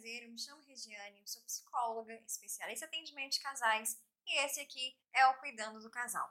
[0.00, 4.98] prazer, eu me chamo Regiane, sou psicóloga, especialista em atendimento de casais e esse aqui
[5.12, 6.26] é o Cuidando do Casal.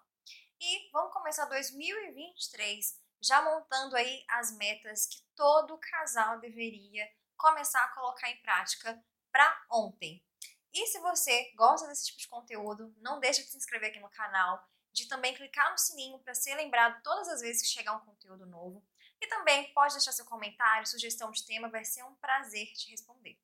[0.59, 7.89] E vamos começar 2023 já montando aí as metas que todo casal deveria começar a
[7.89, 8.99] colocar em prática
[9.31, 10.25] para ontem.
[10.73, 14.09] E se você gosta desse tipo de conteúdo, não deixe de se inscrever aqui no
[14.09, 18.05] canal, de também clicar no sininho para ser lembrado todas as vezes que chegar um
[18.05, 18.83] conteúdo novo.
[19.21, 23.37] E também pode deixar seu comentário, sugestão de tema, vai ser um prazer te responder.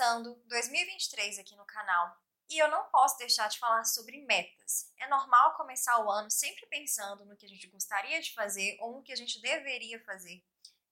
[0.00, 2.16] Começando 2023 aqui no canal,
[2.48, 4.90] e eu não posso deixar de falar sobre metas.
[4.96, 8.94] É normal começar o ano sempre pensando no que a gente gostaria de fazer ou
[8.94, 10.42] no que a gente deveria fazer.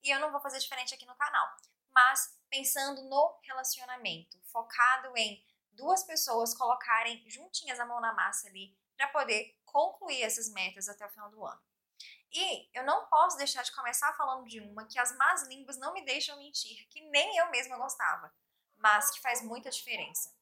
[0.02, 1.48] E eu não vou fazer diferente aqui no canal,
[1.90, 8.76] mas pensando no relacionamento, focado em duas pessoas colocarem juntinhas a mão na massa ali
[8.94, 11.62] para poder concluir essas metas até o final do ano.
[12.30, 15.94] E eu não posso deixar de começar falando de uma que as más línguas não
[15.94, 18.30] me deixam mentir, que nem eu mesma gostava,
[18.78, 20.32] mas que faz muita diferença.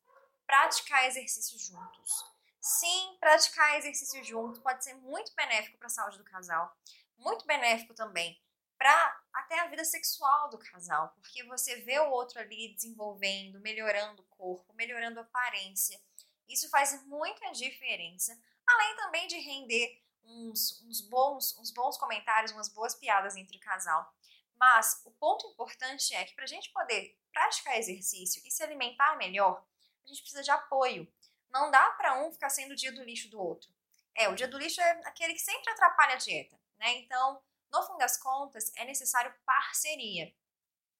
[0.46, 2.24] Praticar exercícios juntos.
[2.60, 6.76] Sim, praticar exercício juntos pode ser muito benéfico para a saúde do casal,
[7.16, 8.40] muito benéfico também
[8.78, 14.22] para até a vida sexual do casal, porque você vê o outro ali desenvolvendo, melhorando
[14.22, 16.00] o corpo, melhorando a aparência.
[16.48, 22.68] Isso faz muita diferença, além também de render uns, uns, bons, uns bons comentários, umas
[22.68, 24.12] boas piadas entre o casal.
[24.58, 29.16] Mas o ponto importante é que para a gente poder praticar exercício e se alimentar
[29.16, 29.64] melhor,
[30.04, 31.10] a gente precisa de apoio.
[31.50, 33.70] Não dá para um ficar sendo o dia do lixo do outro.
[34.14, 36.98] É, o dia do lixo é aquele que sempre atrapalha a dieta, né?
[36.98, 40.34] Então, no fim das contas, é necessário parceria.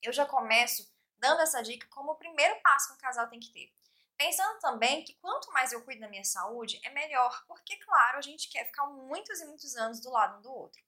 [0.02, 3.50] Eu já começo dando essa dica como o primeiro passo que um casal tem que
[3.50, 3.72] ter.
[4.16, 8.22] Pensando também que quanto mais eu cuido da minha saúde, é melhor, porque, claro, a
[8.22, 10.82] gente quer ficar muitos e muitos anos do lado um do outro.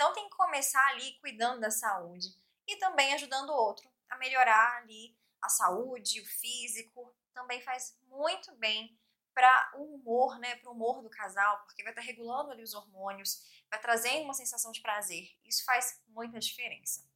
[0.00, 2.34] Então, tem que começar ali cuidando da saúde
[2.66, 7.14] e também ajudando o outro a melhorar ali a saúde, o físico.
[7.34, 8.98] Também faz muito bem
[9.34, 12.62] para o humor, né, para o humor do casal, porque vai estar tá regulando ali
[12.62, 15.30] os hormônios, vai trazendo uma sensação de prazer.
[15.44, 17.06] Isso faz muita diferença.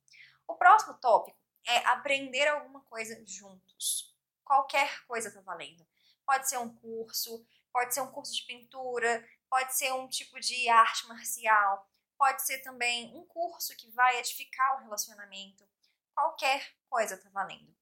[0.46, 4.14] O próximo tópico é aprender alguma coisa juntos.
[4.44, 5.86] Qualquer coisa está valendo.
[6.26, 10.68] Pode ser um curso, pode ser um curso de pintura, pode ser um tipo de
[10.68, 11.88] arte marcial,
[12.18, 15.68] pode ser também um curso que vai edificar o relacionamento.
[16.14, 17.74] Qualquer coisa está valendo.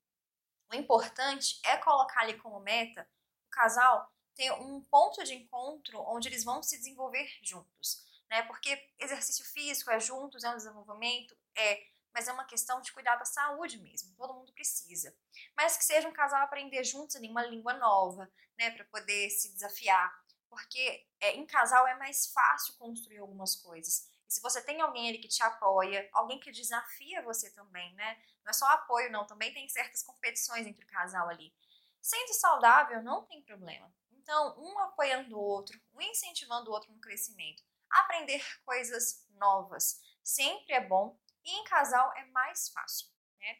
[0.71, 3.09] O importante é colocar ali como meta
[3.47, 8.43] o casal ter um ponto de encontro onde eles vão se desenvolver juntos, né?
[8.43, 11.83] Porque exercício físico é juntos, é um desenvolvimento, é,
[12.15, 14.15] mas é uma questão de cuidar da saúde mesmo.
[14.17, 15.15] Todo mundo precisa.
[15.57, 19.53] Mas que seja um casal aprender juntos ali uma língua nova, né, para poder se
[19.53, 20.13] desafiar,
[20.49, 24.11] porque é, em casal é mais fácil construir algumas coisas.
[24.33, 28.19] Se você tem alguém ali que te apoia, alguém que desafia você também, né?
[28.43, 29.27] Não é só apoio, não.
[29.27, 31.55] Também tem certas competições entre o casal ali.
[32.01, 33.95] Sendo saudável, não tem problema.
[34.11, 37.63] Então, um apoiando o outro, um incentivando o outro no crescimento.
[37.91, 43.09] Aprender coisas novas sempre é bom e em casal é mais fácil.
[43.39, 43.59] Né?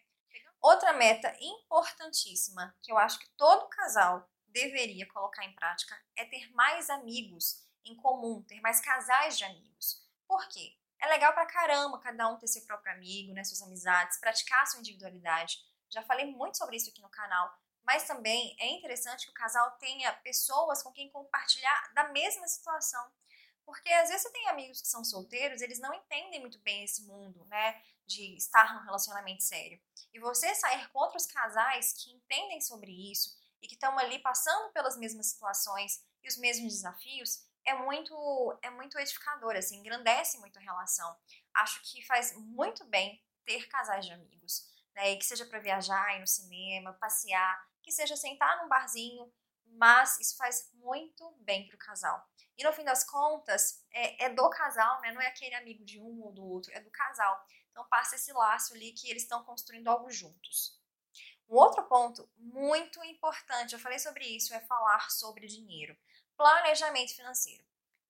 [0.59, 6.51] Outra meta importantíssima que eu acho que todo casal deveria colocar em prática é ter
[6.55, 10.02] mais amigos em comum, ter mais casais de amigos.
[10.33, 10.75] Por quê?
[10.99, 14.81] É legal pra caramba cada um ter seu próprio amigo, né, suas amizades, praticar sua
[14.81, 15.59] individualidade.
[15.91, 17.55] Já falei muito sobre isso aqui no canal,
[17.85, 23.13] mas também é interessante que o casal tenha pessoas com quem compartilhar da mesma situação.
[23.67, 27.03] Porque às vezes você tem amigos que são solteiros, eles não entendem muito bem esse
[27.03, 27.79] mundo, né?
[28.07, 29.79] De estar num relacionamento sério.
[30.15, 34.73] E você sair com outros casais que entendem sobre isso e que estão ali passando
[34.73, 40.59] pelas mesmas situações e os mesmos desafios, é muito é muito edificador, assim, engrandece muito
[40.59, 41.17] a relação.
[41.55, 45.17] Acho que faz muito bem ter casais de amigos, né?
[45.17, 49.33] Que seja para viajar, ir no cinema, passear, que seja sentar num barzinho,
[49.67, 52.27] mas isso faz muito bem para o casal.
[52.57, 55.13] E no fim das contas, é, é, do casal, né?
[55.13, 57.45] Não é aquele amigo de um ou do outro, é do casal.
[57.71, 60.79] Então passa esse laço ali que eles estão construindo algo juntos.
[61.49, 65.97] Um outro ponto muito importante, eu falei sobre isso, é falar sobre dinheiro.
[66.43, 67.65] Planejamento financeiro.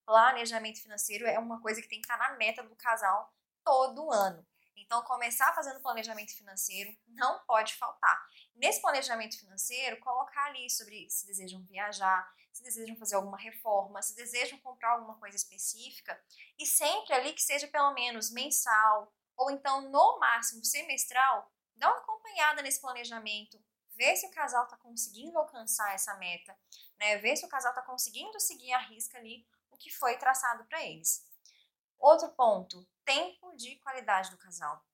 [0.06, 3.30] Planejamento financeiro é uma coisa que tem que estar na meta do casal
[3.62, 4.42] todo ano.
[4.74, 8.26] Então, começar fazendo planejamento financeiro não pode faltar.
[8.54, 14.16] Nesse planejamento financeiro, colocar ali sobre se desejam viajar, se desejam fazer alguma reforma, se
[14.16, 16.18] desejam comprar alguma coisa específica,
[16.58, 21.98] e sempre ali que seja pelo menos mensal, ou então no máximo semestral, dá uma
[21.98, 23.62] acompanhada nesse planejamento,
[24.02, 26.58] ver se o casal está conseguindo alcançar essa meta,
[26.98, 27.18] né?
[27.18, 30.82] ver se o casal está conseguindo seguir a risca ali o que foi traçado para
[30.82, 31.24] eles.
[32.00, 34.84] Outro ponto, tempo de qualidade do casal.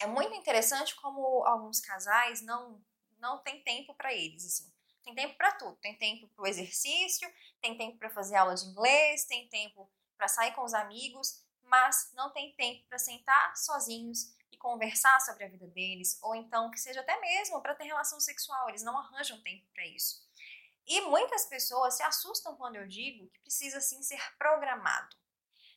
[0.00, 2.84] é muito interessante como alguns casais não
[3.20, 4.72] não tem tempo para eles assim.
[5.04, 5.76] Tem tempo para tudo.
[5.76, 10.26] Tem tempo para o exercício, tem tempo para fazer aula de inglês, tem tempo para
[10.26, 15.66] sair com os amigos, mas não tem tempo para sentar sozinhos conversar sobre a vida
[15.66, 18.68] deles, ou então que seja até mesmo para ter relação sexual.
[18.68, 20.24] Eles não arranjam tempo para isso.
[20.86, 25.16] E muitas pessoas se assustam quando eu digo que precisa sim ser programado.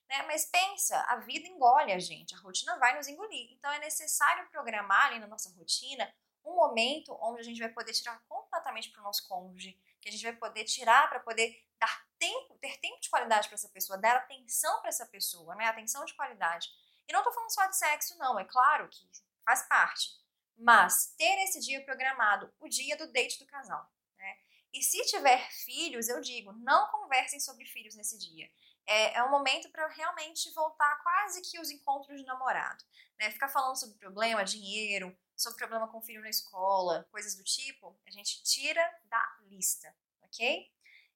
[0.08, 0.22] Né?
[0.28, 3.52] Mas pensa, a vida engole a gente, a rotina vai nos engolir.
[3.54, 6.12] Então é necessário programar ali na nossa rotina
[6.44, 10.12] um momento onde a gente vai poder tirar completamente para o nosso cônjuge, que a
[10.12, 13.98] gente vai poder tirar para poder dar tempo, ter tempo de qualidade para essa pessoa,
[13.98, 15.66] dar atenção para essa pessoa, né?
[15.66, 16.70] Atenção de qualidade.
[17.08, 19.08] E não estou falando só de sexo, não, é claro que
[19.44, 20.10] faz parte.
[20.58, 23.92] Mas ter esse dia programado, o dia do date do casal.
[24.18, 24.38] Né?
[24.74, 28.50] E se tiver filhos, eu digo, não conversem sobre filhos nesse dia.
[28.88, 32.84] É, é um momento para realmente voltar quase que os encontros de namorado.
[33.20, 33.32] Né?
[33.32, 38.00] Ficar falando sobre problema, dinheiro, sobre problema com o filho na escola, coisas do tipo,
[38.06, 39.94] a gente tira da lista,
[40.24, 40.72] ok?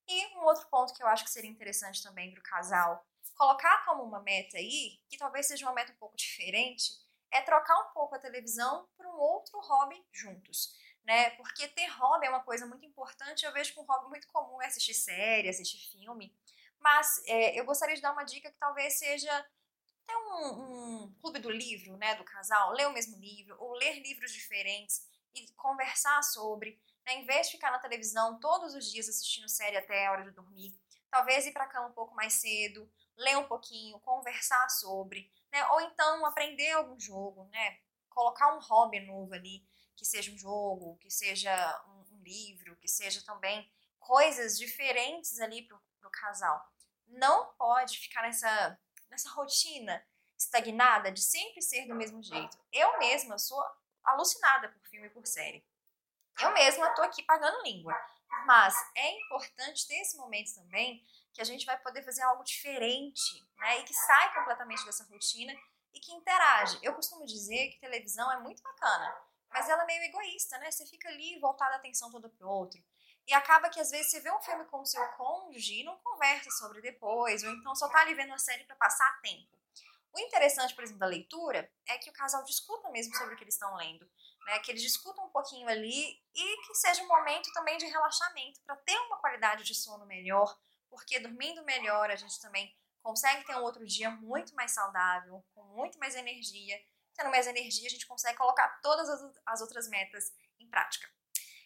[0.07, 3.05] E um outro ponto que eu acho que seria interessante também para o casal
[3.35, 6.93] colocar como uma meta aí, que talvez seja uma meta um pouco diferente,
[7.31, 10.75] é trocar um pouco a televisão por um outro hobby juntos.
[11.05, 11.31] Né?
[11.31, 13.45] Porque ter hobby é uma coisa muito importante.
[13.45, 16.35] Eu vejo que um hobby muito comum é assistir série, assistir filme.
[16.79, 19.45] Mas é, eu gostaria de dar uma dica que talvez seja
[20.05, 24.01] ter um, um clube do livro, né, do casal, ler o mesmo livro, ou ler
[24.01, 29.07] livros diferentes e conversar sobre, né, em vez de ficar na televisão todos os dias
[29.07, 30.73] assistindo série até a hora de dormir,
[31.11, 35.65] talvez ir para a cama um pouco mais cedo, ler um pouquinho, conversar sobre, né,
[35.67, 37.79] ou então aprender algum jogo, né,
[38.09, 39.63] colocar um hobby novo ali,
[39.95, 43.69] que seja um jogo, que seja um, um livro, que seja também
[43.99, 45.77] coisas diferentes ali para
[46.07, 46.65] o casal.
[47.07, 48.79] Não pode ficar nessa
[49.09, 50.05] nessa rotina
[50.37, 52.57] estagnada de sempre ser do mesmo jeito.
[52.71, 53.61] Eu mesma sou
[54.03, 55.65] alucinada por filme e por série.
[56.39, 57.93] Eu mesma tô aqui pagando língua.
[58.45, 61.03] Mas é importante ter esse momento também
[61.39, 63.79] que a gente vai poder fazer algo diferente, né?
[63.79, 65.53] E que sai completamente dessa rotina
[65.93, 66.77] e que interage.
[66.83, 69.15] Eu costumo dizer que televisão é muito bacana,
[69.49, 70.69] mas ela é meio egoísta, né?
[70.69, 72.83] Você fica ali voltada a atenção toda pro outro.
[73.25, 75.97] E acaba que às vezes você vê um filme com o seu cônjuge e não
[75.99, 79.57] conversa sobre depois, ou então só tá ali vendo a série para passar tempo.
[80.11, 83.45] O interessante, por exemplo, da leitura é que o casal discuta mesmo sobre o que
[83.45, 84.05] eles estão lendo,
[84.45, 84.59] né?
[84.59, 88.75] Que eles discutam um pouquinho ali e que seja um momento também de relaxamento para
[88.75, 90.59] ter uma qualidade de sono melhor,
[90.89, 95.63] porque dormindo melhor a gente também consegue ter um outro dia muito mais saudável, com
[95.75, 96.79] muito mais energia.
[97.15, 99.09] Tendo mais energia, a gente consegue colocar todas
[99.45, 101.09] as outras metas em prática.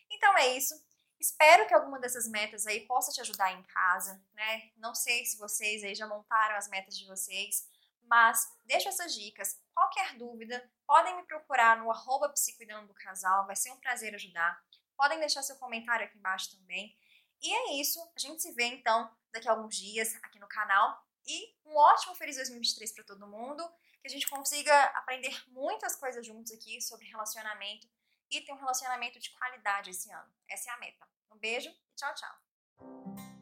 [0.09, 0.73] Então é isso.
[1.19, 4.71] Espero que alguma dessas metas aí possa te ajudar em casa, né?
[4.75, 7.67] Não sei se vocês aí já montaram as metas de vocês,
[8.01, 9.57] mas deixo essas dicas.
[9.73, 14.61] Qualquer dúvida, podem me procurar no arroba do casal, vai ser um prazer ajudar.
[14.97, 16.95] Podem deixar seu comentário aqui embaixo também.
[17.43, 21.03] E é isso, a gente se vê então daqui a alguns dias aqui no canal.
[21.25, 23.63] E um ótimo Feliz 2023 para todo mundo,
[24.01, 27.87] que a gente consiga aprender muitas coisas juntos aqui sobre relacionamento
[28.31, 30.33] e ter um relacionamento de qualidade esse ano.
[30.49, 31.07] Essa é a meta.
[31.31, 33.32] Um beijo e tchau, tchau.